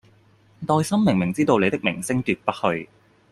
[0.61, 2.89] 內心明明知道你的明星奪不去